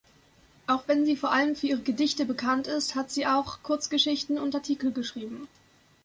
[0.65, 4.55] Auch wenn sie vor allem für ihre Gedichte bekannt ist, hat sie auch Kurzgeschichten und
[4.55, 5.47] Artikel geschrieben.